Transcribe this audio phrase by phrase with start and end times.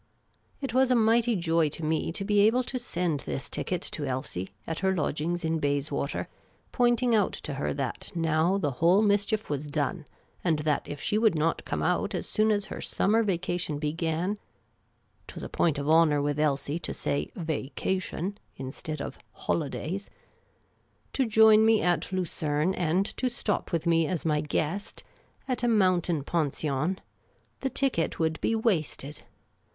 [0.61, 4.03] It was a mighty joy to me to be able to send this ticket to
[4.03, 6.27] Elsie, at her lodgings in Bayswater,
[6.71, 10.07] pointing out to her that now the whole mischief was done,
[10.43, 14.39] and that if she would not come out as soon as her summer vacation began—
[15.27, 20.09] 't was a point of honour with Elsie to say vacation, instead o{ holidays—
[21.13, 25.03] to join me at Lucerne, and stop with me as my guest
[25.47, 26.99] at a mountain pension,
[27.59, 29.21] the ticket would be wasted.